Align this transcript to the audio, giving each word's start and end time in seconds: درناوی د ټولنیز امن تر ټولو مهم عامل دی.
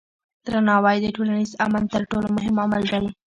درناوی 0.45 0.97
د 1.01 1.07
ټولنیز 1.15 1.51
امن 1.65 1.83
تر 1.93 2.01
ټولو 2.11 2.27
مهم 2.35 2.55
عامل 2.61 2.83
دی. 2.91 3.05